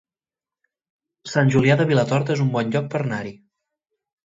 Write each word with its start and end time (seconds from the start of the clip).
Sant 1.33 1.51
Julià 1.57 1.77
de 1.83 1.87
Vilatorta 1.93 2.35
es 2.39 2.43
un 2.47 2.51
bon 2.57 2.75
lloc 2.77 2.91
per 2.97 3.05
anar-hi 3.05 3.37